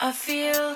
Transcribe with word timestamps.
I 0.00 0.10
feel 0.10 0.74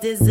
those 0.00 0.28